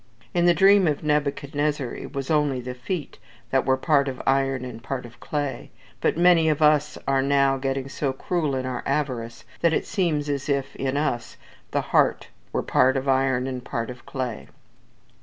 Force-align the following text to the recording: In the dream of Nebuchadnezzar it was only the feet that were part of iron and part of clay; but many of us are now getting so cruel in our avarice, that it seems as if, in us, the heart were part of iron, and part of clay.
In 0.33 0.47
the 0.47 0.55
dream 0.55 0.87
of 0.87 1.03
Nebuchadnezzar 1.03 1.93
it 1.93 2.13
was 2.15 2.31
only 2.31 2.59
the 2.59 2.73
feet 2.73 3.19
that 3.51 3.67
were 3.67 3.77
part 3.77 4.07
of 4.07 4.19
iron 4.25 4.65
and 4.65 4.81
part 4.81 5.05
of 5.05 5.19
clay; 5.19 5.69
but 6.01 6.17
many 6.17 6.49
of 6.49 6.59
us 6.59 6.97
are 7.07 7.21
now 7.21 7.57
getting 7.57 7.87
so 7.87 8.11
cruel 8.11 8.55
in 8.55 8.65
our 8.65 8.81
avarice, 8.87 9.45
that 9.59 9.73
it 9.73 9.85
seems 9.85 10.27
as 10.27 10.49
if, 10.49 10.75
in 10.75 10.97
us, 10.97 11.37
the 11.69 11.81
heart 11.81 12.29
were 12.51 12.63
part 12.63 12.97
of 12.97 13.07
iron, 13.07 13.45
and 13.45 13.63
part 13.63 13.91
of 13.91 14.03
clay. 14.07 14.47